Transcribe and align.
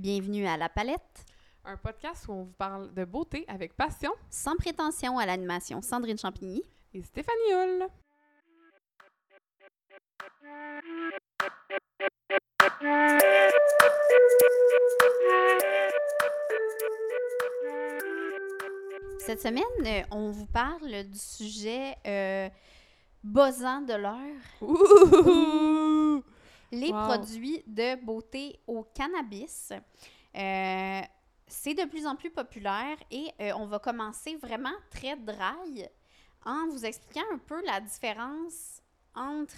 Bienvenue 0.00 0.46
à 0.46 0.56
La 0.56 0.70
Palette, 0.70 1.26
Un 1.62 1.76
podcast 1.76 2.26
où 2.26 2.32
on 2.32 2.44
vous 2.44 2.54
parle 2.56 2.94
de 2.94 3.04
beauté 3.04 3.44
avec 3.48 3.76
passion 3.76 4.10
sans 4.30 4.56
prétention 4.56 5.18
à 5.18 5.26
l'animation. 5.26 5.82
Sandrine 5.82 6.16
Champigny. 6.16 6.62
et 6.94 7.02
Stéphanie 7.02 7.52
Hull. 7.52 7.86
Cette 19.18 19.42
semaine, 19.42 19.62
euh, 19.84 20.00
on 20.12 20.30
vous 20.30 20.46
parle 20.46 21.04
du 21.04 21.18
sujet 21.18 21.94
euh, 22.06 22.48
buzzant 23.22 23.82
de 23.82 23.92
l'heure! 23.92 24.16
Les 26.72 26.92
Wow. 26.92 27.04
produits 27.04 27.62
de 27.66 27.96
beauté 28.04 28.60
au 28.66 28.84
cannabis. 28.94 29.72
Euh, 30.36 31.00
c'est 31.46 31.74
de 31.74 31.84
plus 31.88 32.06
en 32.06 32.14
plus 32.14 32.30
populaire 32.30 32.96
et 33.10 33.28
euh, 33.40 33.52
on 33.56 33.66
va 33.66 33.80
commencer 33.80 34.36
vraiment 34.36 34.72
très 34.90 35.16
dry 35.16 35.84
en 36.44 36.68
vous 36.68 36.84
expliquant 36.84 37.26
un 37.32 37.38
peu 37.38 37.60
la 37.66 37.80
différence 37.80 38.80
entre 39.14 39.54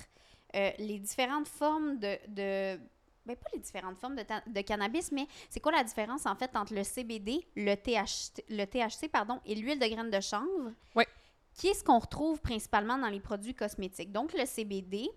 euh, 0.54 0.70
les 0.78 0.98
différentes 0.98 1.48
formes 1.48 1.98
de... 1.98 2.18
de 2.28 2.80
ben, 3.24 3.36
pas 3.36 3.50
les 3.52 3.60
différentes 3.60 3.98
formes 3.98 4.16
de, 4.16 4.60
cannabis, 4.62 5.12
mais 5.12 5.28
c'est 5.48 5.60
quoi 5.60 5.70
la 5.70 5.84
différence 5.84 6.26
en 6.26 6.34
fait 6.34 6.56
entre 6.56 6.74
le 6.74 6.82
CBD, 6.82 7.46
le 7.54 7.76
THC, 7.76 8.42
le 8.48 8.64
THC 8.64 9.08
pardon, 9.08 9.38
et 9.46 9.54
l'huile 9.54 9.78
de 9.78 9.86
graines 9.86 10.10
de 10.10 10.20
chanvre? 10.20 10.72
Ouais. 10.96 11.06
Qui 11.54 11.68
est 11.68 11.74
ce 11.74 11.84
qu'on 11.84 12.00
retrouve 12.00 12.40
principalement 12.40 12.98
dans 12.98 13.08
les 13.08 13.20
produits 13.20 13.54
cosmétiques? 13.54 14.10
Donc, 14.10 14.32
le 14.32 14.44
CBD, 14.44 15.08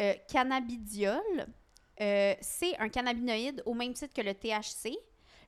euh, 0.00 0.14
cannabidiol, 0.32 1.20
euh, 2.00 2.34
c'est 2.40 2.76
un 2.78 2.88
cannabinoïde 2.88 3.62
au 3.66 3.74
même 3.74 3.92
titre 3.92 4.14
que 4.14 4.22
le 4.22 4.34
THC. 4.34 4.96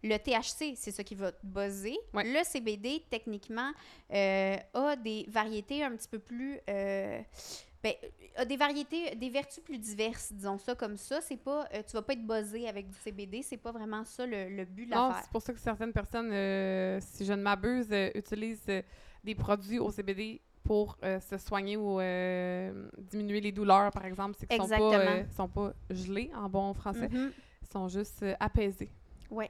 Le 0.04 0.16
THC, 0.16 0.74
c'est 0.76 0.90
ce 0.90 1.02
qui 1.02 1.14
va 1.14 1.30
te 1.32 1.44
buzzer. 1.44 1.96
Ouais. 2.12 2.24
Le 2.24 2.44
CBD, 2.44 3.04
techniquement, 3.08 3.70
euh, 4.12 4.56
a 4.74 4.96
des 4.96 5.26
variétés 5.28 5.84
un 5.84 5.92
petit 5.92 6.08
peu 6.08 6.18
plus. 6.18 6.58
ben, 6.66 7.94
a 8.36 8.44
des 8.44 8.56
variétés, 8.56 9.14
des 9.14 9.28
vertus 9.28 9.62
plus 9.62 9.78
diverses, 9.78 10.32
disons 10.32 10.58
ça 10.58 10.74
comme 10.74 10.96
ça. 10.96 11.20
C'est 11.20 11.36
pas, 11.36 11.68
euh, 11.74 11.82
tu 11.86 11.92
vas 11.92 12.02
pas 12.02 12.12
être 12.14 12.26
buzzé 12.26 12.68
avec 12.68 12.88
du 12.88 12.96
CBD, 12.96 13.42
c'est 13.42 13.56
pas 13.56 13.72
vraiment 13.72 14.04
ça 14.04 14.26
le, 14.26 14.48
le 14.48 14.64
but 14.64 14.86
de 14.86 14.90
l'affaire. 14.90 15.22
c'est 15.22 15.30
pour 15.30 15.42
ça 15.42 15.52
que 15.52 15.58
certaines 15.60 15.92
personnes, 15.92 16.30
euh, 16.32 16.98
si 17.00 17.24
je 17.24 17.32
ne 17.32 17.42
m'abuse, 17.42 17.88
euh, 17.90 18.10
utilisent 18.14 18.82
des 19.24 19.34
produits 19.34 19.78
au 19.78 19.90
CBD 19.90 20.40
pour 20.64 20.96
euh, 21.02 21.20
se 21.20 21.38
soigner 21.38 21.76
ou 21.76 22.00
euh, 22.00 22.88
diminuer 22.98 23.40
les 23.40 23.52
douleurs, 23.52 23.90
par 23.90 24.04
exemple. 24.04 24.36
C'est 24.38 24.46
qu'ils 24.46 24.62
sont 24.62 24.68
pas, 24.68 24.98
euh, 24.98 25.24
sont 25.36 25.48
pas 25.48 25.72
gelés 25.90 26.30
en 26.34 26.48
bon 26.48 26.72
français. 26.74 27.08
Mhm. 27.08 27.32
Ils 27.62 27.68
sont 27.68 27.88
juste 27.88 28.22
euh, 28.22 28.34
apaisés. 28.38 28.90
Oui. 29.30 29.46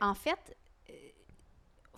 En 0.00 0.14
fait, 0.14 0.56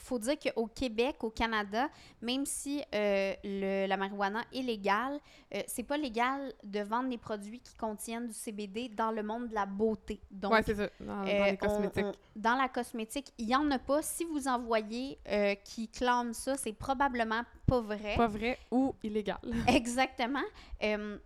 faut 0.03 0.19
dire 0.19 0.37
qu'au 0.39 0.67
Québec, 0.67 1.23
au 1.23 1.31
Canada, 1.31 1.89
même 2.23 2.45
si 2.47 2.83
euh, 2.95 3.35
le- 3.45 3.87
la 3.87 3.97
marijuana 3.97 4.43
est 4.53 4.63
légale, 4.63 5.19
euh, 5.55 5.63
c'est 5.67 5.83
pas 5.83 5.97
légal 5.97 6.53
de 6.65 6.81
vendre 6.81 7.09
des 7.09 7.19
produits 7.19 7.61
qui 7.61 7.75
contiennent 7.75 8.27
du 8.27 8.33
CBD 8.35 8.89
dans 8.89 9.11
le 9.11 9.23
monde 9.23 9.49
de 9.49 9.55
la 9.55 9.67
beauté. 9.67 10.21
Donc, 10.31 10.53
ouais, 10.53 10.63
c'est 10.63 10.75
ça, 10.75 10.89
dans, 11.01 11.23
dans 11.23 11.29
euh, 11.29 11.51
les 11.51 11.57
cosmétiques. 11.57 12.05
on- 12.07 12.13
dans 12.37 12.57
la 12.57 12.69
cosmétique, 12.69 13.33
il 13.39 13.47
n'y 13.47 13.57
en 13.57 13.71
a 13.71 13.79
pas. 13.79 14.03
Si 14.03 14.25
vous 14.25 14.49
en 14.49 14.59
voyez 14.59 15.19
euh, 15.29 15.55
qui 15.65 15.89
clament 15.89 16.33
ça, 16.33 16.57
c'est 16.57 16.73
probablement 16.73 17.43
pas 17.67 17.81
vrai. 17.81 18.17
Pas 18.17 18.27
vrai 18.27 18.59
ou 18.71 18.95
illégal. 19.03 19.39
Exactement. 19.69 20.43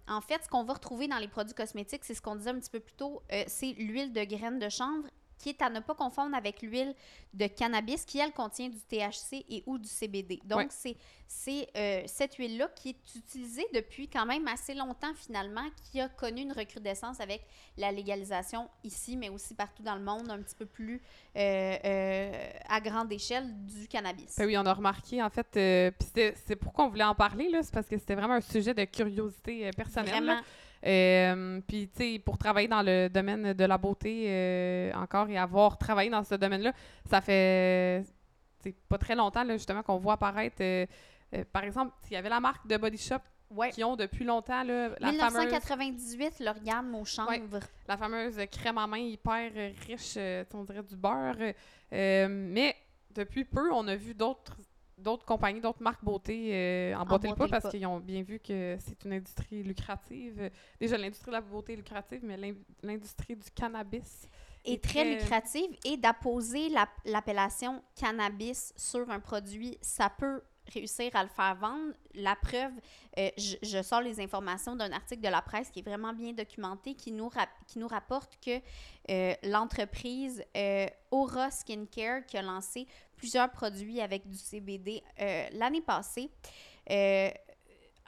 En 0.08 0.20
fait, 0.20 0.42
ce 0.44 0.48
qu'on 0.48 0.64
va 0.64 0.74
retrouver 0.74 1.08
dans 1.08 1.18
les 1.18 1.28
produits 1.28 1.54
cosmétiques, 1.54 2.04
c'est 2.04 2.14
ce 2.14 2.20
qu'on 2.22 2.36
disait 2.36 2.50
un 2.50 2.58
petit 2.58 2.70
peu 2.70 2.80
plus 2.80 2.94
tôt, 2.94 3.22
c'est 3.46 3.72
l'huile 3.78 4.12
de 4.12 4.24
graines 4.24 4.58
de 4.58 4.68
chanvre 4.68 5.04
qui 5.38 5.50
est 5.50 5.62
à 5.62 5.70
ne 5.70 5.80
pas 5.80 5.94
confondre 5.94 6.34
avec 6.36 6.62
l'huile 6.62 6.94
de 7.32 7.46
cannabis 7.46 8.04
qui, 8.04 8.18
elle, 8.18 8.32
contient 8.32 8.68
du 8.68 8.78
THC 8.80 9.44
et 9.48 9.62
ou 9.66 9.78
du 9.78 9.88
CBD. 9.88 10.40
Donc, 10.44 10.70
Ouais. 10.70 10.96
c'est 11.26 11.68
euh, 11.76 12.02
cette 12.06 12.34
huile-là 12.36 12.68
qui 12.76 12.90
est 12.90 13.16
utilisée 13.16 13.66
depuis 13.74 14.08
quand 14.08 14.24
même 14.24 14.46
assez 14.46 14.72
longtemps, 14.74 15.12
finalement, 15.14 15.64
qui 15.90 16.00
a 16.00 16.08
connu 16.08 16.42
une 16.42 16.52
recrudescence 16.52 17.18
avec 17.20 17.44
la 17.76 17.90
légalisation 17.90 18.68
ici, 18.84 19.16
mais 19.16 19.28
aussi 19.28 19.54
partout 19.54 19.82
dans 19.82 19.96
le 19.96 20.02
monde, 20.02 20.30
un 20.30 20.40
petit 20.40 20.54
peu 20.54 20.66
plus 20.66 21.02
euh, 21.36 21.76
euh, 21.84 22.50
à 22.68 22.80
grande 22.80 23.12
échelle 23.12 23.52
du 23.66 23.88
cannabis. 23.88 24.36
Ben 24.38 24.46
oui, 24.46 24.56
on 24.56 24.64
a 24.66 24.72
remarqué, 24.72 25.22
en 25.22 25.30
fait, 25.30 25.92
puis 25.98 26.08
c'est 26.46 26.56
pourquoi 26.56 26.84
on 26.84 26.88
voulait 26.88 27.04
en 27.04 27.14
parler, 27.16 27.50
c'est 27.62 27.72
parce 27.74 27.88
que 27.88 27.98
c'était 27.98 28.14
vraiment 28.14 28.34
un 28.34 28.40
sujet 28.40 28.74
de 28.74 28.84
curiosité 28.84 29.70
personnelle. 29.76 30.24
là. 30.24 30.42
Euh, 30.86 31.60
puis, 31.66 31.88
tu 31.88 31.98
sais, 32.14 32.18
pour 32.18 32.36
travailler 32.38 32.68
dans 32.68 32.82
le 32.82 33.08
domaine 33.08 33.52
de 33.54 33.64
la 33.64 33.78
beauté 33.78 34.26
euh, 34.28 34.92
encore 34.94 35.28
et 35.30 35.38
avoir 35.38 35.78
travaillé 35.78 36.10
dans 36.10 36.22
ce 36.24 36.34
domaine-là, 36.34 36.72
ça 37.08 37.20
fait 37.20 38.04
pas 38.88 38.98
très 38.98 39.14
longtemps, 39.14 39.44
là, 39.44 39.54
justement, 39.56 39.82
qu'on 39.82 39.98
voit 39.98 40.14
apparaître, 40.14 40.56
euh, 40.60 40.86
euh, 41.34 41.44
par 41.52 41.64
exemple, 41.64 41.92
il 42.10 42.14
y 42.14 42.16
avait 42.16 42.28
la 42.28 42.40
marque 42.40 42.66
de 42.66 42.76
Body 42.76 42.98
Shop 42.98 43.16
Ouais. 43.50 43.70
qui 43.70 43.84
ont 43.84 43.94
depuis 43.94 44.24
longtemps 44.24 44.64
là, 44.64 44.88
la, 44.98 45.12
fameuse, 45.12 45.44
1998, 45.44 46.40
leur 46.40 46.58
gamme 46.60 46.94
au 46.94 47.04
chanvre. 47.04 47.30
la 47.86 47.96
fameuse 47.96 48.36
crème 48.50 48.78
à 48.78 48.86
main 48.86 48.96
hyper 48.98 49.52
riche, 49.86 50.18
on 50.54 50.64
dirait 50.64 50.82
du 50.82 50.96
beurre. 50.96 51.36
euh, 51.92 52.26
mais 52.28 52.74
depuis 53.14 53.44
peu, 53.44 53.70
on 53.72 53.86
a 53.86 53.94
vu 53.94 54.12
d'autres 54.14 54.56
d'autres 54.98 55.24
compagnies, 55.24 55.60
d'autres 55.60 55.82
marques 55.82 56.04
beauté 56.04 56.50
euh, 56.52 56.94
emboîter 56.96 57.28
le 57.28 57.34
pas 57.34 57.48
parce 57.48 57.68
qu'ils 57.70 57.86
ont 57.86 58.00
bien 58.00 58.22
vu 58.22 58.38
que 58.38 58.76
c'est 58.80 59.04
une 59.04 59.12
industrie 59.14 59.62
lucrative. 59.62 60.50
Déjà, 60.80 60.96
l'industrie 60.98 61.26
de 61.26 61.32
la 61.32 61.40
beauté 61.40 61.72
est 61.72 61.76
lucrative, 61.76 62.20
mais 62.22 62.36
l'in- 62.36 62.54
l'industrie 62.82 63.36
du 63.36 63.50
cannabis. 63.50 64.26
est 64.64 64.72
est 64.74 64.82
très 64.82 64.92
très- 65.04 65.14
lucrative 65.16 65.76
et 65.84 65.96
d'apposer 65.96 66.68
la- 66.70 66.88
l'appellation 67.04 67.82
cannabis 67.94 68.72
sur 68.76 69.10
un 69.10 69.20
produit, 69.20 69.76
ça 69.82 70.08
peut 70.10 70.42
réussir 70.72 71.14
à 71.14 71.22
le 71.22 71.28
faire 71.28 71.54
vendre. 71.56 71.92
La 72.14 72.34
preuve, 72.36 72.72
euh, 73.18 73.28
je, 73.36 73.56
je 73.62 73.82
sors 73.82 74.00
les 74.00 74.18
informations 74.20 74.74
d'un 74.74 74.90
article 74.92 75.20
de 75.20 75.28
la 75.28 75.42
presse 75.42 75.68
qui 75.70 75.80
est 75.80 75.82
vraiment 75.82 76.14
bien 76.14 76.32
documenté, 76.32 76.94
qui 76.94 77.12
nous, 77.12 77.28
rap- 77.28 77.50
qui 77.66 77.78
nous 77.78 77.88
rapporte 77.88 78.38
que 78.42 78.58
euh, 79.10 79.34
l'entreprise 79.42 80.42
euh, 80.56 80.86
Aura 81.10 81.50
Skincare, 81.50 82.24
qui 82.26 82.38
a 82.38 82.42
lancé 82.42 82.86
produits 83.48 84.00
avec 84.00 84.28
du 84.28 84.36
CBD 84.36 85.02
euh, 85.20 85.46
l'année 85.52 85.80
passée, 85.80 86.30
euh, 86.90 87.30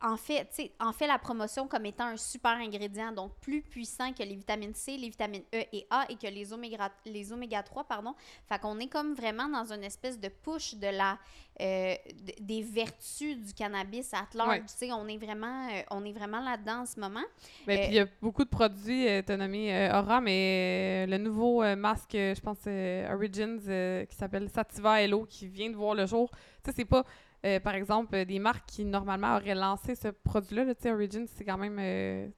en 0.03 0.17
fait, 0.19 0.45
tu 0.51 0.63
sais, 0.63 0.73
en 0.79 0.93
fait 0.93 1.07
la 1.07 1.19
promotion 1.19 1.67
comme 1.67 1.87
étant 1.87 2.05
un 2.05 2.19
super 2.19 2.53
ingrédient, 2.53 3.13
donc 3.13 3.33
plus 3.41 3.63
puissant 3.63 4.13
que 4.13 4.23
les 4.23 4.35
vitamines 4.35 4.75
C, 4.75 4.97
les 4.99 5.09
vitamines 5.09 5.45
E 5.55 5.63
et 5.73 5.87
A 5.89 6.05
et 6.11 6.17
que 6.17 6.27
les 6.27 6.53
oméga, 6.53 6.91
les 7.07 7.33
oméga 7.33 7.63
3, 7.63 7.85
pardon. 7.85 8.15
Fait 8.47 8.59
qu'on 8.61 8.79
est 8.79 8.89
comme 8.89 9.15
vraiment 9.15 9.49
dans 9.49 9.73
une 9.73 9.85
espèce 9.85 10.21
de 10.21 10.29
push 10.29 10.75
de 10.75 10.89
la, 10.89 11.19
euh, 11.63 11.95
des 12.41 12.63
vertus 12.63 13.39
du 13.39 13.55
cannabis 13.55 14.13
à 14.13 14.27
large. 14.35 14.49
Ouais. 14.49 14.61
Tu 14.61 14.75
sais, 14.77 14.93
on 14.93 15.09
est 15.09 15.17
vraiment, 15.17 15.69
euh, 15.69 15.81
on 15.91 16.05
est 16.05 16.13
vraiment 16.13 16.41
là-dedans 16.41 16.81
en 16.83 16.87
ce 16.87 17.01
moment. 17.01 17.25
Ben, 17.67 17.79
Euh, 17.79 17.83
puis 17.83 17.89
il 17.93 17.95
y 17.95 18.01
a 18.01 18.07
beaucoup 18.21 18.45
de 18.45 18.51
produits, 18.51 19.09
euh, 19.09 19.23
t'as 19.25 19.39
nommé 19.39 19.91
Aura, 19.95 20.21
mais 20.21 21.07
le 21.07 21.17
nouveau 21.17 21.63
masque, 21.75 22.13
je 22.13 22.41
pense, 22.41 22.67
Origins, 22.67 24.07
qui 24.07 24.17
s'appelle 24.17 24.51
Sativa 24.51 25.01
Hello, 25.01 25.25
qui 25.25 25.47
vient 25.47 25.71
de 25.71 25.77
voir 25.77 25.95
le 25.95 26.05
jour. 26.05 26.31
Tu 26.63 26.71
sais, 26.71 26.73
c'est 26.77 26.85
pas, 26.85 27.05
euh, 27.45 27.61
par 27.61 27.75
exemple, 27.75 28.15
euh, 28.15 28.25
des 28.25 28.39
marques 28.39 28.67
qui 28.67 28.85
normalement 28.85 29.37
auraient 29.37 29.55
lancé 29.55 29.95
ce 29.95 30.09
produit-là. 30.09 30.65
là, 30.65 30.75
Origins, 30.93 31.27
c'est 31.29 31.45
quand 31.45 31.59
même, 31.59 31.77
euh, 31.79 32.29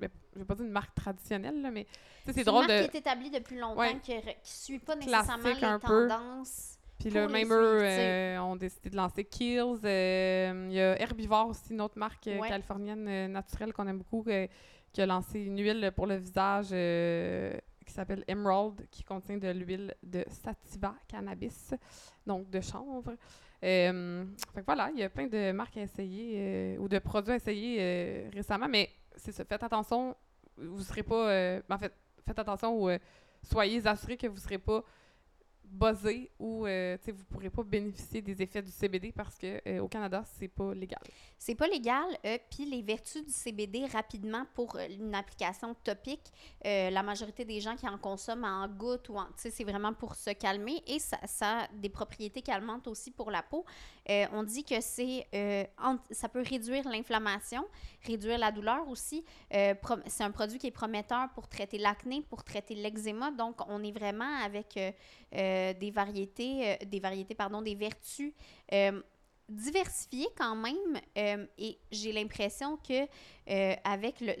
ben, 0.00 0.10
je 0.34 0.38
vais 0.40 0.44
pas 0.44 0.54
dire 0.54 0.64
une 0.66 0.70
marque 0.72 0.94
traditionnelle, 0.94 1.60
là, 1.62 1.70
mais 1.70 1.86
c'est 2.26 2.38
une 2.38 2.44
drôle 2.44 2.66
marque 2.66 2.82
de. 2.84 2.90
qui 2.90 2.96
est 2.96 3.00
établie 3.00 3.30
depuis 3.30 3.58
longtemps, 3.58 3.80
Ouais. 3.80 3.98
qui, 4.02 4.12
qui 4.42 4.52
suit 4.52 4.78
pas 4.78 4.96
nécessairement 4.96 5.48
les 5.48 5.78
tendances. 5.80 6.78
Puis 6.98 7.10
là, 7.10 7.26
même 7.26 7.52
eux 7.52 7.78
euh, 7.82 8.38
ont 8.38 8.56
décidé 8.56 8.88
de 8.90 8.96
lancer 8.96 9.24
Kills. 9.24 9.78
euh, 9.84 10.66
Il 10.70 10.74
y 10.74 10.80
a 10.80 11.00
Herbivore 11.00 11.48
aussi, 11.48 11.72
une 11.72 11.80
autre 11.80 11.98
marque 11.98 12.26
Ouais. 12.26 12.48
californienne 12.48 13.32
naturelle 13.32 13.72
qu'on 13.72 13.86
aime 13.88 13.98
beaucoup, 13.98 14.24
qui 14.92 15.02
a 15.02 15.06
lancé 15.06 15.40
une 15.40 15.58
huile 15.60 15.92
pour 15.94 16.06
le 16.06 16.16
visage 16.16 16.68
qui 17.84 17.92
s'appelle 17.92 18.24
Emerald, 18.26 18.86
qui 18.90 19.02
contient 19.04 19.36
de 19.36 19.48
l'huile 19.48 19.94
de 20.02 20.24
sativa 20.28 20.94
cannabis, 21.08 21.74
donc 22.26 22.48
de 22.48 22.60
chanvre. 22.60 23.14
Euh, 23.64 24.24
voilà, 24.66 24.90
il 24.92 25.00
y 25.00 25.02
a 25.02 25.08
plein 25.08 25.26
de 25.26 25.52
marques 25.52 25.76
à 25.78 25.82
essayer 25.82 26.34
euh, 26.36 26.76
ou 26.78 26.88
de 26.88 26.98
produits 26.98 27.32
à 27.32 27.36
essayer 27.36 27.78
euh, 27.80 28.30
récemment, 28.32 28.68
mais 28.68 28.90
c'est 29.16 29.32
ça, 29.32 29.44
faites 29.44 29.62
attention, 29.62 30.14
vous 30.58 30.82
serez 30.82 31.02
pas. 31.02 31.30
euh, 31.30 31.60
en 31.70 31.78
fait, 31.78 31.92
faites 32.26 32.38
attention 32.38 32.82
ou 32.82 32.90
soyez 33.42 33.86
assurés 33.86 34.16
que 34.16 34.26
vous 34.26 34.36
serez 34.36 34.58
pas 34.58 34.84
buzzer 35.74 36.30
ou 36.38 36.66
euh, 36.66 36.96
vous 37.06 37.24
pourrez 37.24 37.50
pas 37.50 37.62
bénéficier 37.62 38.22
des 38.22 38.40
effets 38.40 38.62
du 38.62 38.70
CBD 38.70 39.12
parce 39.12 39.36
que 39.36 39.60
euh, 39.66 39.80
au 39.80 39.88
Canada, 39.88 40.22
c'est 40.38 40.48
pas 40.48 40.72
légal. 40.74 41.00
C'est 41.36 41.54
pas 41.54 41.66
légal. 41.66 42.04
euh, 42.24 42.38
Puis 42.50 42.64
les 42.64 42.80
vertus 42.82 43.24
du 43.24 43.32
CBD, 43.32 43.84
rapidement, 43.86 44.44
pour 44.54 44.76
euh, 44.76 44.86
une 44.88 45.14
application 45.14 45.74
topique, 45.84 46.32
euh, 46.64 46.90
la 46.90 47.02
majorité 47.02 47.44
des 47.44 47.60
gens 47.60 47.76
qui 47.76 47.86
en 47.88 47.98
consomment 47.98 48.44
en 48.44 48.68
gouttes 48.68 49.08
ou 49.08 49.16
en. 49.18 49.26
C'est 49.36 49.64
vraiment 49.64 49.92
pour 49.92 50.14
se 50.14 50.30
calmer 50.30 50.82
et 50.86 50.98
ça, 50.98 51.18
ça 51.26 51.60
a 51.62 51.68
des 51.74 51.88
propriétés 51.88 52.40
calmantes 52.42 52.86
aussi 52.86 53.10
pour 53.10 53.30
la 53.30 53.42
peau. 53.42 53.64
On 54.32 54.42
dit 54.42 54.64
que 54.64 54.80
c'est. 54.80 55.26
ça 56.10 56.28
peut 56.28 56.42
réduire 56.42 56.88
l'inflammation, 56.88 57.64
réduire 58.06 58.38
la 58.38 58.52
douleur 58.52 58.88
aussi. 58.88 59.24
C'est 59.50 60.24
un 60.24 60.30
produit 60.30 60.58
qui 60.58 60.66
est 60.66 60.70
prometteur 60.70 61.28
pour 61.34 61.48
traiter 61.48 61.78
l'acné, 61.78 62.22
pour 62.22 62.44
traiter 62.44 62.74
l'eczéma. 62.74 63.30
Donc, 63.30 63.56
on 63.68 63.82
est 63.82 63.92
vraiment 63.92 64.36
avec 64.44 64.78
des 65.72 65.90
variétés, 65.90 66.72
euh, 66.72 66.76
des 66.86 67.00
variétés, 67.00 67.34
pardon, 67.34 67.62
des 67.62 67.74
vertus. 67.74 68.32
euh, 68.72 69.00
diversifiées 69.48 70.28
quand 70.36 70.56
même 70.56 71.00
euh, 71.18 71.46
et 71.58 71.78
j'ai 71.90 72.12
l'impression 72.12 72.76
que 72.76 73.06
euh, 73.50 73.74
avec 73.84 74.20
le 74.20 74.32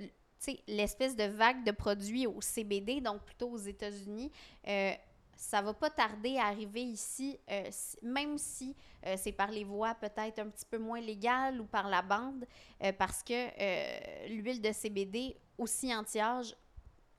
l'espèce 0.68 1.16
de 1.16 1.24
vague 1.24 1.64
de 1.64 1.70
produits 1.70 2.26
au 2.26 2.40
CBD 2.40 3.00
donc 3.00 3.22
plutôt 3.22 3.48
aux 3.48 3.58
États-Unis 3.58 4.30
euh, 4.68 4.92
ça 5.36 5.62
va 5.62 5.72
pas 5.72 5.88
tarder 5.88 6.36
à 6.36 6.46
arriver 6.46 6.82
ici 6.82 7.38
euh, 7.50 7.70
même 8.02 8.36
si 8.36 8.74
euh, 9.06 9.14
c'est 9.16 9.32
par 9.32 9.50
les 9.50 9.64
voies 9.64 9.94
peut-être 9.94 10.38
un 10.38 10.48
petit 10.48 10.66
peu 10.66 10.78
moins 10.78 11.00
légales 11.00 11.60
ou 11.60 11.64
par 11.64 11.88
la 11.88 12.02
bande 12.02 12.44
euh, 12.82 12.92
parce 12.92 13.22
que 13.22 13.32
euh, 13.32 14.26
l'huile 14.28 14.60
de 14.60 14.70
CBD 14.72 15.34
aussi 15.56 15.94
anti-âge 15.94 16.54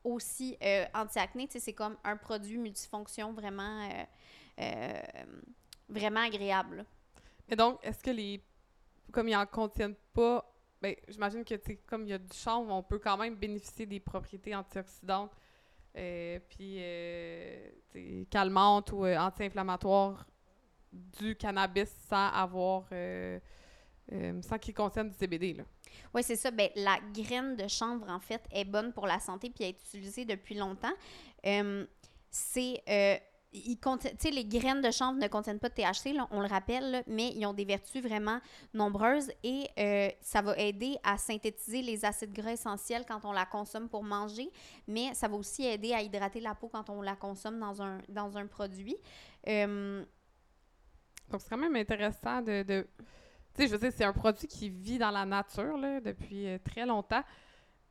aussi 0.05 0.55
euh, 0.61 0.85
anti-acné 0.93 1.49
c'est 1.49 1.73
comme 1.73 1.97
un 2.03 2.15
produit 2.15 2.57
multifonction 2.57 3.33
vraiment 3.33 3.81
euh, 3.89 4.03
euh, 4.61 5.01
vraiment 5.89 6.21
agréable. 6.21 6.85
Et 7.49 7.55
donc, 7.55 7.79
est-ce 7.83 8.01
que 8.01 8.11
les. 8.11 8.41
Comme 9.11 9.27
ils 9.27 9.35
en 9.35 9.45
contiennent 9.45 9.95
pas. 10.13 10.51
Ben, 10.81 10.95
j'imagine 11.07 11.43
que, 11.43 11.55
comme 11.87 12.03
il 12.03 12.09
y 12.09 12.13
a 12.13 12.17
du 12.17 12.35
chanvre, 12.35 12.71
on 12.71 12.83
peut 12.83 12.99
quand 12.99 13.17
même 13.17 13.35
bénéficier 13.35 13.85
des 13.85 13.99
propriétés 13.99 14.53
antioxydantes, 14.53 15.31
euh, 15.95 16.39
puis 16.49 18.27
calmantes 18.29 18.91
ou 18.91 19.05
anti-inflammatoires 19.05 20.27
du 20.91 21.35
cannabis 21.35 21.89
sans 22.09 22.29
avoir. 22.29 22.83
sans 24.41 24.57
qu'ils 24.59 24.73
contiennent 24.73 25.09
du 25.09 25.15
CBD, 25.15 25.53
là. 25.53 25.63
Oui, 26.13 26.23
c'est 26.23 26.35
ça. 26.35 26.51
Ben, 26.51 26.69
la 26.75 26.97
graine 27.13 27.55
de 27.55 27.67
chanvre, 27.67 28.09
en 28.09 28.19
fait, 28.19 28.41
est 28.51 28.65
bonne 28.65 28.93
pour 28.93 29.07
la 29.07 29.19
santé 29.19 29.49
puis 29.49 29.63
est 29.65 29.69
utilisée 29.81 30.25
depuis 30.25 30.55
longtemps. 30.55 30.93
Euh, 31.45 31.85
c'est. 32.29 32.81
euh, 32.89 33.17
ils 33.57 33.79
les 34.31 34.43
graines 34.43 34.81
de 34.81 34.91
chanvre 34.91 35.17
ne 35.17 35.27
contiennent 35.29 35.59
pas 35.59 35.69
de 35.69 35.75
THC, 35.75 36.13
on 36.31 36.41
le 36.41 36.47
rappelle, 36.47 37.05
mais 37.07 37.29
ils 37.29 37.45
ont 37.45 37.53
des 37.53 37.63
vertus 37.63 38.01
vraiment 38.03 38.39
nombreuses 38.73 39.31
et 39.43 39.69
euh, 39.79 40.09
ça 40.19 40.41
va 40.41 40.57
aider 40.57 40.97
à 41.05 41.17
synthétiser 41.17 41.81
les 41.81 42.03
acides 42.03 42.33
gras 42.33 42.51
essentiels 42.51 43.05
quand 43.07 43.23
on 43.23 43.31
la 43.31 43.45
consomme 43.45 43.87
pour 43.87 44.03
manger, 44.03 44.49
mais 44.87 45.13
ça 45.13 45.29
va 45.29 45.37
aussi 45.37 45.63
aider 45.65 45.93
à 45.93 46.01
hydrater 46.01 46.41
la 46.41 46.53
peau 46.53 46.67
quand 46.67 46.89
on 46.89 47.01
la 47.01 47.15
consomme 47.15 47.57
dans 47.57 47.81
un, 47.81 47.99
dans 48.09 48.37
un 48.37 48.45
produit. 48.45 48.97
Donc, 51.29 51.41
c'est 51.41 51.49
quand 51.49 51.57
même 51.57 51.75
intéressant 51.75 52.41
de- 52.41 52.87
C'est 53.57 54.03
un 54.03 54.11
produit 54.11 54.47
qui 54.47 54.69
vit 54.69 54.97
dans 54.97 55.11
la 55.11 55.25
nature 55.25 55.77
depuis 56.03 56.47
euh, 56.47 56.57
très 56.63 56.85
longtemps. 56.85 57.23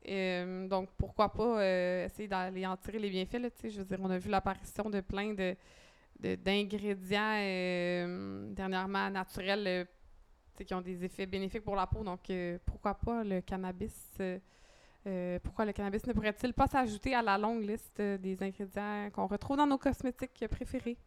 Euh, 0.07 0.67
donc, 0.67 0.89
pourquoi 0.95 1.33
pas 1.33 1.59
euh, 1.59 2.05
essayer 2.05 2.27
d'aller 2.27 2.67
en 2.67 2.77
tirer 2.77 2.99
les 2.99 3.09
bienfaits. 3.09 3.41
Je 3.63 3.79
veux 3.79 3.85
dire, 3.85 3.97
on 3.99 4.11
a 4.11 4.19
vu 4.19 4.29
l'apparition 4.29 4.91
de 4.91 5.01
plein 5.01 5.33
de, 5.33 5.55
d'ingrédients 6.35 8.53
dernièrement 8.53 9.09
naturels 9.09 9.87
qui 10.63 10.73
ont 10.73 10.81
des 10.81 11.03
effets 11.03 11.25
bénéfiques 11.25 11.63
pour 11.63 11.75
la 11.75 11.87
peau. 11.87 12.03
Donc, 12.03 12.31
pourquoi 12.63 12.93
pas 12.93 13.23
le 13.23 13.41
cannabis 13.41 14.17
pourquoi 15.43 15.65
le 15.65 15.71
cannabis 15.71 16.05
ne 16.07 16.13
pourrait-il 16.13 16.53
pas 16.53 16.65
s'ajouter 16.65 17.13
à 17.13 17.21
la 17.21 17.37
longue 17.37 17.61
liste 17.61 18.01
des 18.01 18.41
ingrédients 18.41 19.11
qu'on 19.13 19.27
retrouve 19.27 19.57
dans 19.57 19.67
nos 19.67 19.77
cosmétiques 19.77 20.47
préférés? 20.49 20.97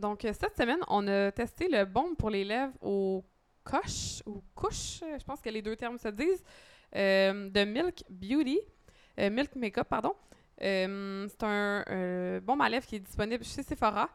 Donc, 0.00 0.24
euh, 0.24 0.32
cette 0.32 0.56
semaine, 0.56 0.80
on 0.88 1.06
a 1.06 1.30
testé 1.30 1.68
le 1.68 1.84
baume 1.84 2.16
pour 2.16 2.30
les 2.30 2.42
lèvres 2.42 2.72
au 2.80 3.22
coche 3.62 4.22
ou 4.24 4.42
couche, 4.54 5.00
je 5.02 5.22
pense 5.24 5.42
que 5.42 5.50
les 5.50 5.60
deux 5.60 5.76
termes 5.76 5.98
se 5.98 6.08
disent, 6.08 6.42
euh, 6.96 7.50
de 7.50 7.64
Milk 7.64 8.02
Beauty, 8.08 8.58
euh, 9.18 9.28
Milk 9.30 9.54
Makeup, 9.56 9.86
pardon. 9.88 10.14
C'est 10.58 11.42
un 11.42 12.40
baume 12.42 12.60
à 12.60 12.68
lèvres 12.68 12.86
qui 12.86 12.96
est 12.96 13.00
disponible 13.00 13.44
chez 13.44 13.62
Sephora 13.62 14.08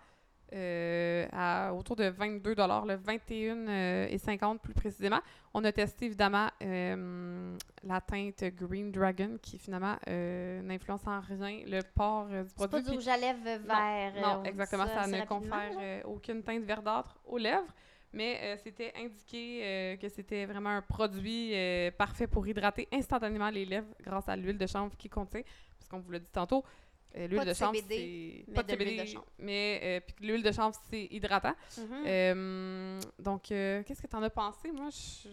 euh, 0.53 1.27
à 1.31 1.73
autour 1.73 1.95
de 1.95 2.05
22 2.05 2.55
le 2.55 2.95
21 2.95 3.67
euh, 3.67 4.07
et 4.09 4.17
50 4.17 4.61
plus 4.61 4.73
précisément. 4.73 5.19
On 5.53 5.63
a 5.63 5.71
testé 5.71 6.05
évidemment 6.05 6.49
euh, 6.61 7.57
la 7.83 8.01
teinte 8.01 8.43
Green 8.55 8.91
Dragon 8.91 9.37
qui 9.41 9.57
finalement 9.57 9.95
euh, 10.07 10.61
n'influence 10.61 11.05
en 11.07 11.19
rien 11.21 11.63
le 11.65 11.81
port 11.95 12.27
du 12.27 12.33
c'est 12.47 12.57
pas 12.57 12.67
produit. 12.67 12.91
du 12.91 12.97
rouge 12.97 13.07
à 13.07 13.17
lèvres 13.17 13.43
vert. 13.43 14.13
non, 14.21 14.43
exactement. 14.43 14.85
Ça, 14.87 15.07
ne 15.07 15.25
confère 15.25 16.05
aucune 16.05 16.43
teinte 16.43 16.63
verdâtre 16.63 17.17
aux 17.25 17.37
lèvres. 17.37 17.73
Mais 18.13 18.57
c'était 18.63 18.93
indiqué 18.95 19.97
que 20.01 20.07
c'était 20.07 20.45
vraiment 20.45 20.69
un 20.69 20.81
produit 20.81 21.53
parfait 21.97 22.27
pour 22.27 22.47
hydrater 22.47 22.87
instantanément 22.93 23.49
les 23.49 23.65
lèvres 23.65 23.93
grâce 24.01 24.29
à 24.29 24.37
l'huile 24.37 24.57
de 24.57 24.67
chanvre 24.67 24.95
qui 24.95 25.09
contient. 25.09 25.41
Parce 25.77 25.89
qu'on 25.89 25.99
vous 25.99 26.11
l'a 26.11 26.19
dit 26.19 26.31
tantôt, 26.31 26.63
euh, 27.17 27.27
l'huile 27.27 27.41
de 27.41 27.49
de 27.49 27.53
chanvre, 27.53 27.75
CBD, 27.75 28.43
c'est 28.47 28.53
pas 28.53 28.63
de 28.63 28.71
de 28.71 28.75
l'huile 28.77 28.89
CBD, 28.89 29.03
de 29.03 29.13
chanvre. 29.13 29.25
mais 29.39 29.79
euh, 29.83 29.99
puis 30.05 30.27
l'huile 30.27 30.43
de 30.43 30.51
chanvre, 30.51 30.79
c'est 30.89 31.07
hydratant. 31.11 31.55
Mhm. 31.77 32.03
Euh, 32.05 32.99
donc, 33.19 33.51
euh, 33.51 33.83
qu'est-ce 33.83 34.01
que 34.01 34.07
tu 34.07 34.15
en 34.15 34.23
as 34.23 34.29
pensé? 34.29 34.71
Moi, 34.71 34.89
je... 34.89 35.29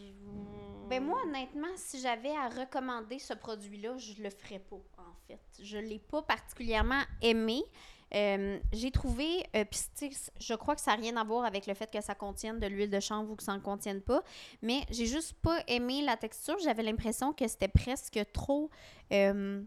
Ben 0.88 1.02
moi, 1.02 1.20
honnêtement, 1.24 1.68
si 1.76 2.00
j'avais 2.00 2.36
à 2.36 2.48
recommander 2.48 3.18
ce 3.18 3.34
produit-là, 3.34 3.96
je 3.96 4.22
le 4.22 4.30
ferais 4.30 4.58
pas, 4.58 4.76
en 4.98 5.14
fait. 5.26 5.40
Je 5.62 5.78
l'ai 5.78 5.98
pas 5.98 6.22
particulièrement 6.22 7.02
aimé. 7.20 7.62
Euh, 8.14 8.58
j'ai 8.72 8.90
trouvé, 8.90 9.46
euh, 9.56 9.64
puis 9.64 9.80
je 10.38 10.54
crois 10.54 10.74
que 10.74 10.82
ça 10.82 10.94
n'a 10.94 11.02
rien 11.02 11.16
à 11.16 11.24
voir 11.24 11.44
avec 11.44 11.66
le 11.66 11.72
fait 11.72 11.90
que 11.90 12.00
ça 12.02 12.14
contienne 12.14 12.58
de 12.58 12.66
l'huile 12.66 12.90
de 12.90 13.00
chanvre 13.00 13.30
ou 13.30 13.36
que 13.36 13.42
ça 13.42 13.52
n'en 13.54 13.60
contienne 13.60 14.02
pas, 14.02 14.22
mais 14.60 14.82
j'ai 14.90 15.06
juste 15.06 15.32
pas 15.40 15.60
aimé 15.66 16.02
la 16.02 16.16
texture. 16.16 16.56
J'avais 16.62 16.82
l'impression 16.82 17.32
que 17.32 17.48
c'était 17.48 17.68
presque 17.68 18.20
trop, 18.32 18.68
euh, 19.12 19.62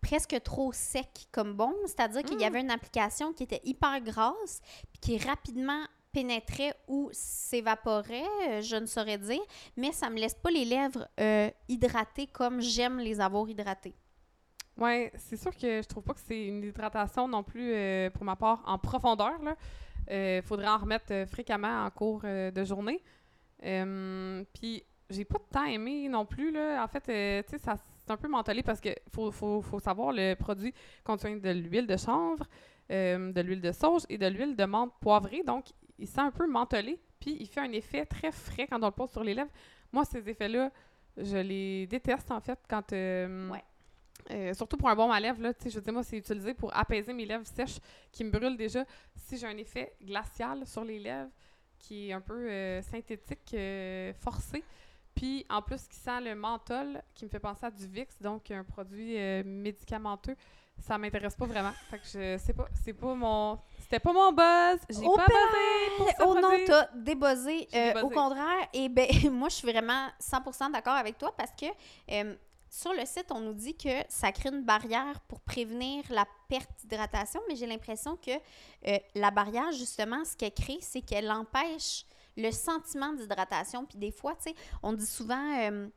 presque 0.00 0.40
trop 0.42 0.72
sec 0.72 1.26
comme 1.32 1.54
bon. 1.54 1.74
C'est-à-dire 1.86 2.22
qu'il 2.22 2.40
y 2.40 2.44
Mm. 2.44 2.46
avait 2.46 2.60
une 2.60 2.70
application 2.70 3.32
qui 3.32 3.42
était 3.44 3.60
hyper 3.64 4.00
grasse, 4.00 4.60
puis 4.92 5.00
qui 5.00 5.18
rapidement 5.18 5.84
pénétrait 6.12 6.74
ou 6.88 7.08
s'évaporait, 7.12 8.24
euh, 8.48 8.60
je 8.62 8.74
ne 8.76 8.86
saurais 8.86 9.18
dire, 9.18 9.40
mais 9.76 9.92
ça 9.92 10.10
me 10.10 10.16
laisse 10.18 10.34
pas 10.34 10.50
les 10.50 10.64
lèvres 10.64 11.06
euh, 11.20 11.48
hydratées 11.68 12.26
comme 12.26 12.60
j'aime 12.60 12.98
les 12.98 13.20
avoir 13.20 13.48
hydratées. 13.48 13.94
Ouais, 14.76 15.12
c'est 15.16 15.36
sûr 15.36 15.52
que 15.56 15.82
je 15.82 15.86
trouve 15.86 16.02
pas 16.02 16.14
que 16.14 16.20
c'est 16.26 16.46
une 16.46 16.64
hydratation 16.64 17.28
non 17.28 17.42
plus, 17.44 17.72
euh, 17.72 18.10
pour 18.10 18.24
ma 18.24 18.34
part, 18.34 18.62
en 18.66 18.78
profondeur. 18.78 19.38
Il 20.10 20.42
faudrait 20.42 20.68
en 20.68 20.78
remettre 20.78 21.26
fréquemment 21.30 21.84
en 21.84 21.90
cours 21.90 22.22
de 22.22 22.64
journée. 22.64 23.00
Puis, 24.54 24.82
j'ai 25.10 25.24
pas 25.24 25.38
tant 25.52 25.64
aimé 25.64 26.08
non 26.08 26.24
plus. 26.26 26.50
Là. 26.50 26.82
En 26.82 26.88
fait, 26.88 27.00
tu 27.44 27.50
sais, 27.50 27.58
ça 27.58 27.76
c'est 28.10 28.14
un 28.14 28.16
peu 28.16 28.28
mentholé 28.28 28.62
parce 28.64 28.80
que 28.80 28.88
faut, 29.14 29.30
faut, 29.30 29.62
faut 29.62 29.78
savoir, 29.78 30.12
le 30.12 30.34
produit 30.34 30.74
contient 31.04 31.36
de 31.36 31.50
l'huile 31.50 31.86
de 31.86 31.96
chanvre, 31.96 32.44
euh, 32.90 33.30
de 33.32 33.40
l'huile 33.40 33.60
de 33.60 33.70
sauge 33.70 34.02
et 34.08 34.18
de 34.18 34.26
l'huile 34.26 34.56
de 34.56 34.64
menthe 34.64 34.92
poivrée. 35.00 35.42
Donc, 35.44 35.66
il 35.96 36.08
sent 36.08 36.20
un 36.20 36.32
peu 36.32 36.48
mentholé. 36.48 36.98
Puis, 37.20 37.36
il 37.38 37.46
fait 37.46 37.60
un 37.60 37.70
effet 37.70 38.04
très 38.06 38.32
frais 38.32 38.66
quand 38.66 38.82
on 38.82 38.86
le 38.86 38.90
pose 38.90 39.10
sur 39.10 39.22
les 39.22 39.34
lèvres. 39.34 39.50
Moi, 39.92 40.04
ces 40.04 40.28
effets-là, 40.28 40.72
je 41.16 41.36
les 41.36 41.86
déteste 41.86 42.30
en 42.32 42.40
fait 42.40 42.58
quand. 42.68 42.92
euh, 42.92 43.48
Ouais. 43.50 43.64
euh, 44.32 44.54
surtout 44.54 44.76
pour 44.76 44.88
un 44.88 44.96
bon 44.96 45.10
à 45.12 45.20
lèvres, 45.20 45.40
là, 45.42 45.52
je 45.64 45.70
veux 45.70 45.80
dire, 45.80 45.92
moi, 45.92 46.02
c'est 46.02 46.16
utilisé 46.18 46.52
pour 46.54 46.76
apaiser 46.76 47.12
mes 47.12 47.26
lèvres 47.26 47.46
sèches 47.46 47.78
qui 48.10 48.24
me 48.24 48.30
brûlent 48.30 48.56
déjà. 48.56 48.84
Si 49.14 49.36
j'ai 49.38 49.46
un 49.46 49.56
effet 49.56 49.94
glacial 50.02 50.66
sur 50.66 50.84
les 50.84 50.98
lèvres, 50.98 51.30
qui 51.78 52.10
est 52.10 52.12
un 52.12 52.20
peu 52.20 52.34
euh, 52.50 52.82
synthétique, 52.82 53.54
euh, 53.54 54.12
forcé, 54.14 54.64
puis 55.14 55.44
en 55.50 55.62
plus 55.62 55.86
qui 55.86 55.96
sent 55.96 56.20
le 56.22 56.34
menthol, 56.34 57.02
qui 57.14 57.24
me 57.24 57.30
fait 57.30 57.40
penser 57.40 57.66
à 57.66 57.70
du 57.70 57.86
Vicks, 57.86 58.20
donc 58.20 58.50
un 58.50 58.64
produit 58.64 59.18
euh, 59.18 59.42
médicamenteux, 59.44 60.36
ça 60.78 60.96
m'intéresse 60.96 61.34
pas 61.34 61.46
vraiment. 61.46 61.72
Fait 61.90 61.98
que 61.98 62.06
je 62.06 62.38
sais 62.38 62.52
pas, 62.52 62.66
c'est 62.82 62.92
pas 62.92 63.14
mon... 63.14 63.58
C'était 63.80 64.00
pas 64.00 64.12
mon 64.12 64.32
buzz, 64.32 64.80
j'ai 64.88 65.04
pas 65.04 65.26
buzzé 65.26 65.96
pour 65.96 66.08
ce 66.08 66.14
Oh 66.24 66.34
non, 66.40 66.50
t'as 66.66 66.88
débuzzé. 66.94 67.68
Euh, 67.74 67.88
débuzzé. 67.88 68.02
au 68.02 68.08
contraire, 68.08 68.68
et 68.72 68.88
ben 68.88 69.08
moi 69.30 69.48
je 69.48 69.56
suis 69.56 69.70
vraiment 69.70 70.08
100% 70.20 70.72
d'accord 70.72 70.94
avec 70.94 71.18
toi 71.18 71.34
parce 71.36 71.52
que 71.52 71.66
euh, 72.12 72.34
sur 72.70 72.92
le 72.92 73.04
site, 73.04 73.26
on 73.30 73.40
nous 73.40 73.52
dit 73.52 73.76
que 73.76 73.88
ça 74.08 74.30
crée 74.30 74.50
une 74.50 74.62
barrière 74.62 75.18
pour 75.26 75.40
prévenir 75.40 76.04
la 76.08 76.24
perte 76.48 76.70
d'hydratation, 76.80 77.40
mais 77.48 77.56
j'ai 77.56 77.66
l'impression 77.66 78.16
que 78.16 78.30
la 79.16 79.32
barrière, 79.32 79.72
justement, 79.72 80.24
ce 80.24 80.36
qu'elle 80.36 80.54
crée, 80.54 80.78
c'est 80.80 81.00
qu'elle 81.00 81.32
empêche 81.32 82.04
le 82.36 82.50
sentiment 82.50 83.12
d'hydratation. 83.12 83.84
Puis 83.86 83.98
des 83.98 84.10
fois, 84.12 84.34
tu 84.36 84.50
sais, 84.50 84.54
on 84.82 84.92
dit 84.92 85.06
souvent, 85.06 85.58
euh, 85.60 85.88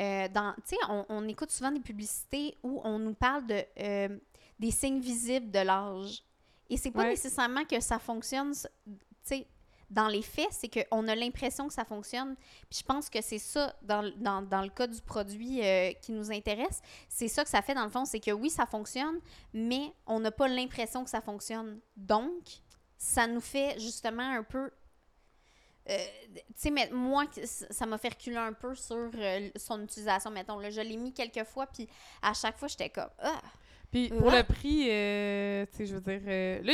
euh, 0.00 0.28
dans, 0.28 0.54
tu 0.56 0.60
sais, 0.66 0.76
on, 0.88 1.04
on 1.08 1.28
écoute 1.28 1.50
souvent 1.50 1.70
des 1.70 1.80
publicités 1.80 2.56
où 2.62 2.80
on 2.84 2.98
nous 2.98 3.14
parle 3.14 3.46
de 3.46 3.64
euh, 3.78 4.18
des 4.58 4.70
signes 4.70 5.00
visibles 5.00 5.50
de 5.50 5.60
l'âge. 5.60 6.22
Et 6.68 6.76
c'est 6.76 6.90
pas 6.90 7.02
Ouais. 7.02 7.10
nécessairement 7.10 7.64
que 7.64 7.80
ça 7.80 7.98
fonctionne, 7.98 8.52
tu 8.54 8.92
sais, 9.22 9.46
dans 9.88 10.06
les 10.06 10.22
faits, 10.22 10.46
c'est 10.52 10.68
qu'on 10.68 11.08
a 11.08 11.16
l'impression 11.16 11.66
que 11.66 11.74
ça 11.74 11.84
fonctionne. 11.84 12.36
Puis 12.70 12.78
je 12.78 12.84
pense 12.84 13.10
que 13.10 13.20
c'est 13.20 13.40
ça, 13.40 13.74
dans, 13.82 14.02
le- 14.02 14.12
dans, 14.12 14.40
dans 14.40 14.62
le 14.62 14.68
cas 14.68 14.86
du 14.86 15.00
produit 15.02 15.60
euh, 15.64 15.90
qui 15.94 16.12
nous 16.12 16.30
intéresse, 16.30 16.80
c'est 17.08 17.26
ça 17.26 17.42
que 17.42 17.50
ça 17.50 17.60
fait 17.60 17.74
dans 17.74 17.82
le 17.82 17.90
fond, 17.90 18.04
c'est 18.04 18.20
que 18.20 18.30
oui, 18.30 18.50
ça 18.50 18.66
fonctionne, 18.66 19.18
mais 19.52 19.92
on 20.06 20.20
n'a 20.20 20.30
pas 20.30 20.46
l'impression 20.46 21.02
que 21.02 21.10
ça 21.10 21.20
fonctionne. 21.20 21.80
Donc, 21.96 22.44
ça 22.96 23.26
nous 23.26 23.40
fait 23.40 23.80
justement 23.80 24.22
un 24.22 24.44
peu... 24.44 24.70
euh, 25.90 25.96
tu 26.34 26.42
sais, 26.54 26.70
mais 26.70 26.88
moi, 26.92 27.24
ça 27.44 27.86
m'a 27.86 27.98
fait 27.98 28.10
reculer 28.10 28.36
un 28.36 28.52
peu 28.52 28.74
sur 28.74 29.10
euh, 29.14 29.50
son 29.56 29.82
utilisation, 29.82 30.30
mettons. 30.30 30.58
Là, 30.58 30.70
je 30.70 30.80
l'ai 30.80 30.96
mis 30.96 31.12
quelques 31.12 31.44
fois, 31.44 31.66
puis 31.66 31.88
à 32.22 32.32
chaque 32.32 32.58
fois, 32.58 32.68
j'étais 32.68 32.90
comme... 32.90 33.10
Ah! 33.18 33.40
Puis 33.90 34.08
pour 34.08 34.30
le 34.30 34.44
prix, 34.44 34.86
euh, 34.88 35.66
tu 35.72 35.78
sais, 35.78 35.86
je 35.86 35.96
veux 35.96 36.00
dire, 36.00 36.20
là, 36.64 36.72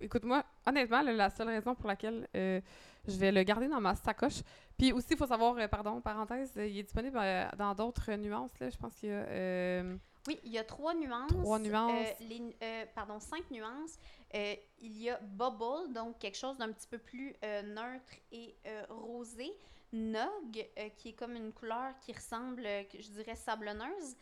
écoute-moi, 0.00 0.42
honnêtement, 0.66 1.02
là, 1.02 1.12
la 1.12 1.30
seule 1.30 1.48
raison 1.48 1.74
pour 1.74 1.88
laquelle 1.88 2.26
je 2.32 3.16
vais 3.18 3.32
le 3.32 3.42
garder 3.42 3.68
dans 3.68 3.80
ma 3.80 3.94
sacoche. 3.94 4.42
Puis 4.78 4.92
aussi, 4.92 5.08
il 5.10 5.16
faut 5.18 5.26
savoir, 5.26 5.56
pardon, 5.68 6.00
parenthèse, 6.00 6.52
il 6.56 6.78
est 6.78 6.82
disponible 6.84 7.20
dans 7.58 7.74
d'autres 7.74 8.12
nuances, 8.14 8.58
là. 8.60 8.70
Je 8.70 8.76
pense 8.78 8.94
qu'il 8.94 9.10
y 9.10 9.12
a. 9.12 9.82
Oui, 10.28 10.38
il 10.44 10.52
y 10.52 10.58
a 10.58 10.64
trois 10.64 10.94
nuances. 10.94 11.30
Trois 11.30 11.58
nuances. 11.58 12.06
Euh, 12.06 12.24
les, 12.28 12.54
euh, 12.62 12.84
pardon, 12.94 13.18
cinq 13.18 13.50
nuances. 13.50 13.98
Euh, 14.34 14.54
il 14.78 14.98
y 14.98 15.08
a 15.08 15.18
Bubble, 15.22 15.90
donc 15.94 16.18
quelque 16.18 16.36
chose 16.36 16.58
d'un 16.58 16.70
petit 16.70 16.86
peu 16.86 16.98
plus 16.98 17.34
neutre 17.64 18.12
et 18.30 18.54
rosé. 18.90 19.50
Nog, 19.90 20.68
qui 20.98 21.08
est 21.08 21.12
comme 21.14 21.34
une 21.34 21.50
couleur 21.50 21.98
qui 22.02 22.12
ressemble, 22.12 22.62
je 22.62 23.08
dirais, 23.10 23.36
sablonneuse. 23.36 24.16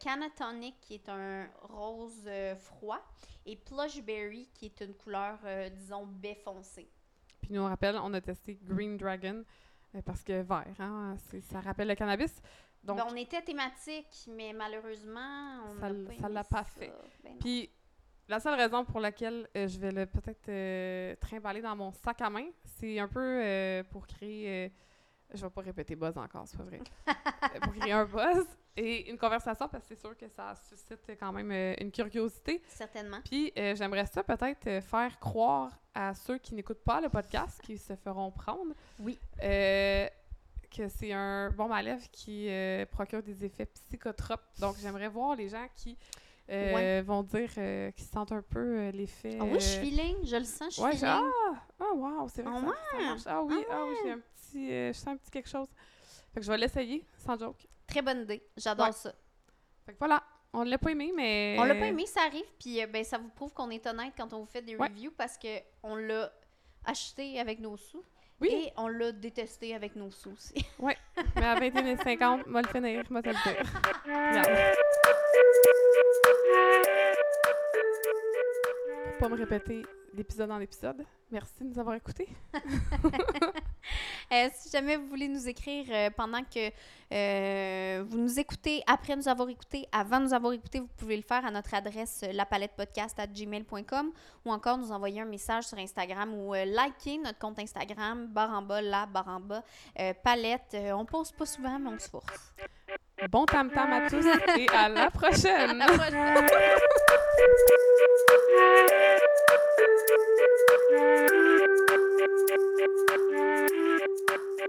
Canatonic, 0.00 0.78
qui 0.82 0.96
est 0.96 1.08
un 1.08 1.48
rose 1.62 2.28
froid. 2.58 3.02
Et 3.46 3.56
Plushberry, 3.56 4.50
qui 4.52 4.66
est 4.66 4.80
une 4.82 4.92
couleur, 4.92 5.38
disons, 5.72 6.04
baie 6.04 6.34
foncée. 6.44 6.90
Puis 7.40 7.54
nous, 7.54 7.62
on 7.62 7.68
rappelle, 7.68 7.96
on 7.96 8.12
a 8.12 8.20
testé 8.20 8.58
Green 8.62 8.98
Dragon 8.98 9.42
parce 10.04 10.22
que 10.22 10.42
vert, 10.42 10.66
hein, 10.78 11.16
ça 11.50 11.60
rappelle 11.60 11.88
le 11.88 11.94
cannabis. 11.94 12.42
Donc, 12.84 12.98
Ben, 12.98 13.06
on 13.10 13.16
était 13.16 13.42
thématique, 13.42 14.26
mais 14.28 14.52
malheureusement, 14.52 15.64
on 15.68 15.80
Ça 15.80 15.88
aimé 15.88 16.16
l'a 16.30 16.44
pas 16.44 16.64
fait. 16.64 16.92
Ben. 17.22 17.36
Puis 17.38 17.70
la 18.28 18.40
seule 18.40 18.54
raison 18.54 18.84
pour 18.84 19.00
laquelle 19.00 19.48
euh, 19.56 19.66
je 19.68 19.78
vais 19.78 19.90
le 19.90 20.06
peut-être 20.06 20.48
euh, 20.48 21.14
trimballer 21.16 21.60
dans 21.60 21.74
mon 21.76 21.92
sac 21.92 22.20
à 22.22 22.30
main, 22.30 22.46
c'est 22.64 22.98
un 22.98 23.08
peu 23.08 23.20
euh, 23.42 23.82
pour 23.90 24.06
créer. 24.06 24.66
euh, 24.66 24.68
je 25.34 25.42
vais 25.44 25.50
pas 25.50 25.60
répéter 25.60 25.94
buzz 25.96 26.16
encore, 26.16 26.46
c'est 26.46 26.56
pas 26.56 26.62
vrai. 26.64 26.80
Pour 27.62 27.74
créer 27.74 27.92
un 27.92 28.06
buzz 28.06 28.46
et 28.74 29.10
une 29.10 29.18
conversation 29.18 29.68
parce 29.68 29.86
que 29.86 29.94
c'est 29.94 30.00
sûr 30.00 30.16
que 30.16 30.26
ça 30.28 30.54
suscite 30.54 31.00
quand 31.20 31.32
même 31.32 31.52
une 31.78 31.90
curiosité. 31.92 32.62
Certainement. 32.68 33.18
Puis 33.26 33.52
j'aimerais 33.54 34.06
ça 34.06 34.22
peut-être 34.22 34.80
faire 34.82 35.18
croire 35.20 35.78
à 35.92 36.14
ceux 36.14 36.38
qui 36.38 36.54
n'écoutent 36.54 36.82
pas 36.82 37.02
le 37.02 37.10
podcast, 37.10 37.60
qui 37.62 37.76
se 37.76 37.94
feront 37.96 38.30
prendre, 38.30 38.72
Oui. 39.00 39.18
Que 40.70 40.88
c'est 40.88 41.12
un 41.12 41.50
bon 41.50 41.70
à 41.72 41.82
lèvres 41.82 42.06
qui 42.12 42.48
euh, 42.48 42.84
procure 42.86 43.22
des 43.22 43.44
effets 43.44 43.66
psychotropes. 43.66 44.42
Donc 44.60 44.76
j'aimerais 44.82 45.08
voir 45.08 45.34
les 45.36 45.48
gens 45.48 45.66
qui 45.74 45.96
euh, 46.50 46.74
Ouais. 46.74 47.02
vont 47.02 47.22
dire 47.22 47.50
euh, 47.58 47.90
qu'ils 47.92 48.06
sentent 48.06 48.32
un 48.32 48.42
peu 48.42 48.58
euh, 48.78 48.90
l'effet. 48.90 49.36
Ah 49.40 49.44
oui, 49.44 49.54
je 49.54 49.58
suis 49.64 49.80
feeling, 49.90 50.16
je 50.24 50.36
le 50.36 50.44
sens, 50.44 50.68
je 50.70 50.74
suis 50.74 50.82
Ouais, 50.82 50.92
feeling. 50.92 51.06
ah, 51.08 51.54
ah, 51.80 51.92
wow, 51.94 52.28
c'est 52.28 52.42
vrai 52.42 52.54
Ah 52.56 52.60
que 52.60 52.66
ça, 52.70 52.98
ça 52.98 53.04
marche. 53.04 53.22
Ah 53.26 53.42
oui, 53.42 53.64
ah 53.70 53.84
oui, 53.86 53.94
j'ai 54.02 54.10
un 54.12 54.18
petit, 54.18 54.68
je 54.68 54.92
sens 54.92 55.08
un 55.08 55.16
petit 55.16 55.30
quelque 55.30 55.48
chose. 55.48 55.68
Fait 56.32 56.40
que 56.40 56.46
je 56.46 56.50
vais 56.50 56.58
l'essayer, 56.58 57.04
sans 57.18 57.38
joke. 57.38 57.66
Très 57.86 58.02
bonne 58.02 58.22
idée. 58.22 58.42
J'adore 58.56 58.92
ça. 58.94 59.12
Fait 59.84 59.92
que 59.92 59.98
voilà, 59.98 60.22
on 60.52 60.62
l'a 60.62 60.78
pas 60.78 60.90
aimé, 60.90 61.12
mais... 61.14 61.56
On 61.58 61.64
l'a 61.64 61.74
pas 61.74 61.86
aimé, 61.86 62.06
ça 62.06 62.22
arrive, 62.22 62.44
puis 62.58 62.84
ben, 62.86 63.04
ça 63.04 63.18
vous 63.18 63.28
prouve 63.28 63.52
qu'on 63.52 63.70
est 63.70 63.86
honnête 63.86 64.12
quand 64.16 64.32
on 64.32 64.40
vous 64.40 64.46
fait 64.46 64.62
des 64.62 64.76
reviews 64.76 65.12
parce 65.16 65.36
que 65.38 65.48
on 65.82 65.96
l'a 65.96 66.32
acheté 66.88 67.38
avec 67.38 67.60
nos 67.60 67.76
sous 67.76 68.02
Oui, 68.40 68.48
et 68.50 68.72
on 68.76 68.88
l'a 68.88 69.12
détesté 69.12 69.74
avec 69.74 69.94
nos 69.94 70.10
sous 70.10 70.32
aussi. 70.32 70.64
mais 70.82 70.96
à 71.36 71.60
21h50, 71.60 72.48
moi 72.48 72.62
le 72.62 72.68
finir, 72.68 73.04
moi 73.10 73.22
te 73.22 73.28
le 73.28 73.34
dire. 73.34 73.72
Pour 79.18 79.28
pas 79.28 79.28
me 79.28 79.36
répéter 79.36 79.82
d'épisode 80.14 80.50
en 80.50 80.60
épisode, 80.60 81.04
merci 81.30 81.52
de 81.60 81.64
nous 81.64 81.78
avoir 81.78 81.96
écoutés. 81.96 82.28
Euh, 84.32 84.48
si 84.54 84.70
jamais 84.70 84.96
vous 84.96 85.06
voulez 85.06 85.28
nous 85.28 85.48
écrire 85.48 85.86
euh, 85.90 86.10
pendant 86.14 86.42
que 86.42 86.70
euh, 87.12 88.04
vous 88.06 88.18
nous 88.18 88.38
écoutez, 88.38 88.82
après 88.86 89.16
nous 89.16 89.26
avoir 89.26 89.48
écouté, 89.48 89.88
avant 89.90 90.20
nous 90.20 90.34
avoir 90.34 90.52
écouté, 90.52 90.80
vous 90.80 90.90
pouvez 90.98 91.16
le 91.16 91.22
faire 91.22 91.46
à 91.46 91.50
notre 91.50 91.72
adresse 91.72 92.22
lapalettepodcast@gmail.com 92.32 94.12
ou 94.44 94.52
encore 94.52 94.76
nous 94.76 94.92
envoyer 94.92 95.22
un 95.22 95.26
message 95.26 95.64
sur 95.64 95.78
Instagram 95.78 96.34
ou 96.34 96.52
liker 96.52 97.18
notre 97.18 97.38
compte 97.38 97.58
Instagram, 97.58 98.26
barre 98.26 98.50
en 98.50 98.62
bas, 98.62 98.82
la 98.82 99.06
barre 99.06 99.28
en 99.28 99.40
bas, 99.40 99.62
palette. 100.22 100.76
On 100.92 101.06
pose 101.06 101.32
pas 101.32 101.46
souvent, 101.46 101.78
mais 101.78 101.90
on 101.90 101.98
se 101.98 102.08
force. 102.08 102.52
Bon 103.30 103.46
tam-tam 103.46 103.92
à 103.92 104.08
tous 104.08 104.26
et 104.58 104.68
à 104.68 104.88
la 104.88 105.10
prochaine! 105.10 105.70
À 105.70 105.74
la 105.74 105.86
prochaine. 105.86 106.48